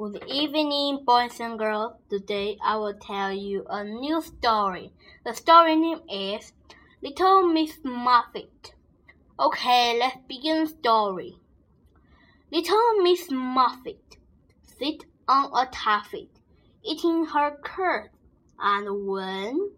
Good 0.00 0.22
evening, 0.28 1.02
boys 1.04 1.40
and 1.40 1.58
girls. 1.58 1.94
Today 2.08 2.56
I 2.64 2.76
will 2.76 2.94
tell 2.94 3.32
you 3.32 3.66
a 3.68 3.82
new 3.82 4.22
story. 4.22 4.92
The 5.24 5.34
story 5.34 5.74
name 5.74 6.02
is 6.08 6.52
Little 7.02 7.48
Miss 7.48 7.80
Muffet. 7.82 8.74
Okay, 9.40 9.98
let's 9.98 10.18
begin 10.28 10.68
story. 10.68 11.40
Little 12.52 13.02
Miss 13.02 13.28
Muffet 13.28 14.18
sit 14.62 15.04
on 15.26 15.50
a 15.52 15.66
tuffet, 15.66 16.30
eating 16.84 17.24
her 17.24 17.58
curd, 17.64 18.10
and 18.60 19.04
when 19.04 19.72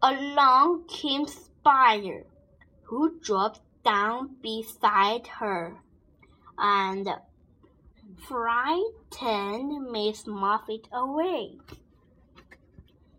along 0.00 0.84
came 0.86 1.26
Spider, 1.26 2.22
who 2.84 3.18
dropped 3.18 3.62
down 3.84 4.36
beside 4.40 5.26
her, 5.26 5.76
and 6.56 7.08
frightened 8.16 9.90
Miss 9.90 10.26
Muffet 10.26 10.88
away. 10.92 11.58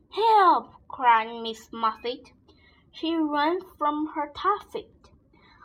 Help! 0.09 0.71
cried 0.87 1.41
Miss 1.41 1.69
Muffet. 1.71 2.31
She 2.91 3.15
ran 3.15 3.59
from 3.77 4.07
her 4.15 4.31
tuffet 4.35 5.09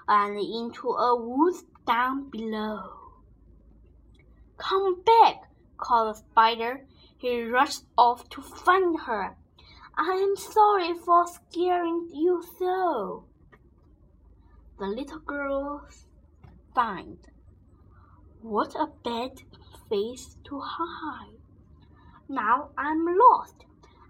and 0.06 0.38
into 0.38 0.88
a 0.90 1.16
woods 1.16 1.64
down 1.86 2.28
below. 2.30 3.12
Come 4.58 5.02
back! 5.02 5.48
called 5.78 6.14
the 6.14 6.18
spider. 6.18 6.86
He 7.16 7.44
rushed 7.44 7.84
off 7.96 8.28
to 8.30 8.42
find 8.42 9.00
her. 9.00 9.36
I 9.96 10.12
am 10.12 10.36
sorry 10.36 10.94
for 10.94 11.26
scaring 11.26 12.08
you 12.12 12.42
so. 12.58 13.24
The 14.78 14.86
little 14.86 15.20
girl 15.20 15.86
sighed. 16.74 17.18
What 18.42 18.74
a 18.74 18.88
bad 19.04 19.40
face 19.88 20.36
to 20.46 20.58
hide. 20.58 21.38
Now 22.28 22.70
I'm 22.76 23.06
lost. 23.06 23.54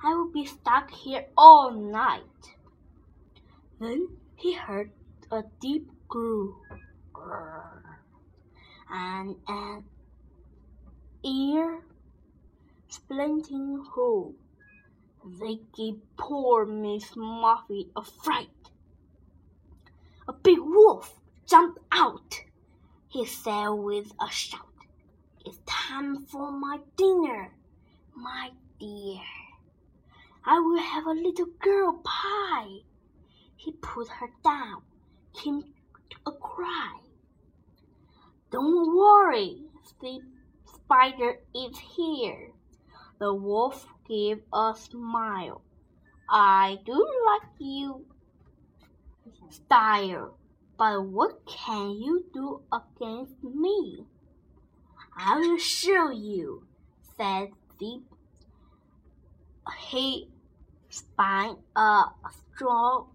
I 0.03 0.15
will 0.15 0.33
be 0.33 0.47
stuck 0.47 0.91
here 0.91 1.27
all 1.37 1.71
night. 1.71 2.57
Then 3.79 4.09
he 4.37 4.55
heard 4.55 4.91
a 5.31 5.43
deep 5.61 5.91
growl 6.09 6.55
and 8.91 9.37
an 9.47 9.85
ear 11.23 11.83
splitting 12.89 13.85
hole. 13.93 14.35
They 15.43 15.59
gave 15.77 16.01
poor 16.17 16.65
Miss 16.65 17.15
Muffet 17.15 17.91
a 17.95 18.03
fright. 18.03 18.71
A 20.27 20.33
big 20.33 20.59
wolf 20.59 21.21
jumped 21.47 21.81
out 21.93 22.32
he 23.13 23.27
said 23.27 23.69
with 23.69 24.11
a 24.27 24.31
shout. 24.31 24.73
It's 25.45 25.59
time 25.67 26.25
for 26.25 26.51
my 26.51 26.79
dinner, 26.97 27.53
my 28.17 28.51
dear. 28.81 29.21
I 30.47 30.59
will 30.59 30.79
have 30.79 31.05
a 31.05 31.11
little 31.11 31.49
girl 31.61 32.01
pie. 32.03 32.79
He 33.57 33.73
put 33.73 34.09
her 34.09 34.31
down, 34.43 34.81
came 35.35 35.61
to 35.61 36.17
a 36.25 36.33
cry. 36.33 37.01
Don't 38.51 38.97
worry, 38.97 39.59
the 40.01 40.21
spider 40.75 41.39
is 41.55 41.79
here. 41.79 42.53
The 43.19 43.35
wolf 43.35 43.87
gave 44.09 44.41
a 44.55 44.75
smile. 44.75 45.61
I 46.31 46.79
do 46.87 47.07
like 47.27 47.51
you 47.59 48.07
style. 49.51 50.39
But 50.83 51.05
what 51.05 51.47
can 51.47 51.93
you 51.93 52.25
do 52.35 52.63
against 52.73 53.41
me? 53.45 54.05
I 55.17 55.39
will 55.39 55.57
show 55.57 56.11
you, 56.11 56.67
said 57.17 57.51
the 57.79 58.03
he 59.79 60.29
spun 60.89 61.59
a 61.77 62.07
strong 62.33 63.11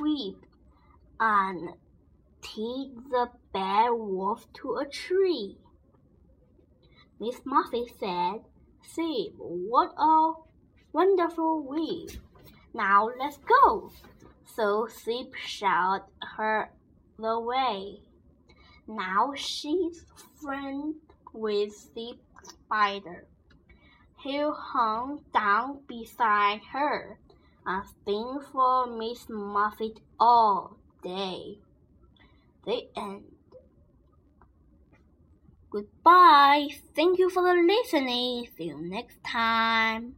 whip 0.00 0.44
and 1.20 1.74
tied 2.42 2.96
the 3.08 3.30
bad 3.52 3.90
wolf 3.90 4.52
to 4.54 4.78
a 4.78 4.84
tree. 4.84 5.56
Miss 7.20 7.40
Muffet 7.44 7.94
said, 7.96 8.40
See, 8.82 9.30
what 9.38 9.94
a 9.96 10.32
wonderful 10.92 11.62
whip. 11.62 12.10
Now 12.74 13.08
let's 13.20 13.38
go. 13.38 13.92
So 14.56 14.88
Zip 14.88 15.32
shot 15.36 16.08
her 16.36 16.72
the 17.18 17.38
way. 17.40 18.00
Now 18.86 19.32
she's 19.34 20.04
friend 20.42 20.94
with 21.32 21.94
the 21.94 22.14
spider. 22.42 23.26
He 24.22 24.40
hung 24.42 25.20
down 25.32 25.80
beside 25.86 26.60
her 26.72 27.18
and 27.66 27.84
sing 28.04 28.40
for 28.52 28.86
Miss 28.86 29.26
Muffet 29.28 30.00
all 30.18 30.76
day. 31.02 31.58
The 32.64 32.88
end. 32.96 33.24
Goodbye. 35.70 36.68
Thank 36.94 37.18
you 37.18 37.28
for 37.28 37.42
the 37.42 37.60
listening. 37.60 38.48
See 38.56 38.64
you 38.64 38.80
next 38.80 39.22
time. 39.24 40.14